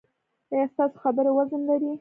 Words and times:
ایا 0.53 0.65
ستاسو 0.73 0.97
خبره 1.03 1.29
وزن 1.37 1.61
لري؟ 1.69 1.89